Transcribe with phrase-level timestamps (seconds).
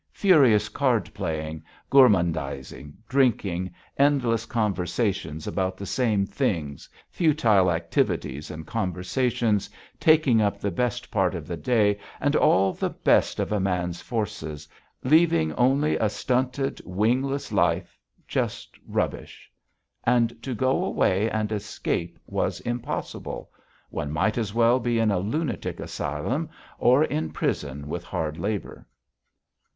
[0.13, 9.69] Furious card playing, gourmandising, drinking, endless conversations about the same things, futile activities and conversations
[9.99, 14.01] taking up the best part of the day and all the best of a man's
[14.01, 14.67] forces,
[15.03, 19.51] leaving only a stunted, wingless life, just rubbish;
[20.03, 23.51] and to go away and escape was impossible
[23.91, 26.49] one might as well be in a lunatic asylum
[26.79, 28.87] or in prison with hard labour.